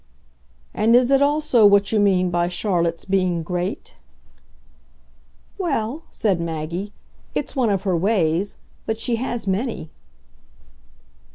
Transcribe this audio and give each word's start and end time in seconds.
"And 0.73 0.95
is 0.95 1.11
it 1.11 1.21
also 1.21 1.63
what 1.67 1.91
you 1.91 1.99
mean 1.99 2.31
by 2.31 2.47
Charlotte's 2.47 3.05
being 3.05 3.43
'great'?" 3.43 3.93
"Well," 5.59 6.01
said 6.09 6.41
Maggie, 6.41 6.91
"it's 7.35 7.55
one 7.55 7.69
of 7.69 7.83
her 7.83 7.95
ways. 7.95 8.57
But 8.87 8.99
she 8.99 9.17
has 9.17 9.45
many." 9.45 9.91